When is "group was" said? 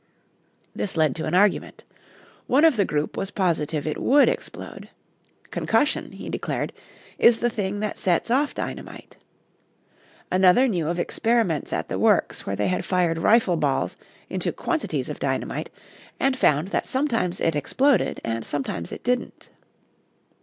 2.85-3.29